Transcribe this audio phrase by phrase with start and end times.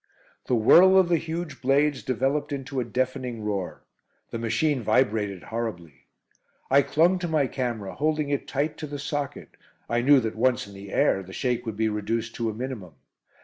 [0.47, 3.83] The whirl of the huge blades developed into a deafening roar.
[4.31, 6.07] The machine vibrated horribly.
[6.71, 9.49] I clung to my camera, holding it tight to the socket.
[9.87, 12.93] I knew that once in the air the shake would be reduced to a minimum.